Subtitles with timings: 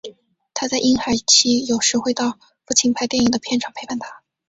[0.55, 2.31] 她在婴孩期有时会到
[2.65, 4.23] 父亲拍电影的片场陪伴他。